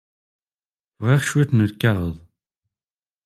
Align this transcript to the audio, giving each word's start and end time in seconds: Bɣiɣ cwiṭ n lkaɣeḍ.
Bɣiɣ 1.01 1.21
cwiṭ 1.27 1.51
n 1.53 1.65
lkaɣeḍ. 1.71 2.15